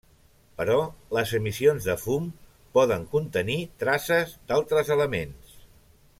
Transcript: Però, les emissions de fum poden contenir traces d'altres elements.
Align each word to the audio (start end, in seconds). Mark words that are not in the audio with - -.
Però, 0.59 0.77
les 1.17 1.33
emissions 1.39 1.89
de 1.89 1.95
fum 2.05 2.25
poden 2.79 3.05
contenir 3.13 3.59
traces 3.85 4.35
d'altres 4.49 4.91
elements. 4.99 5.55